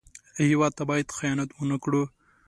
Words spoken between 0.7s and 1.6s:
ته باید خیانت